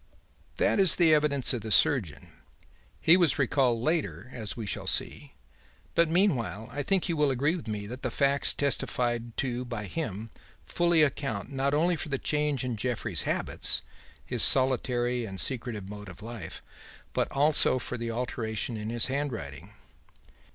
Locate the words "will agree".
7.15-7.55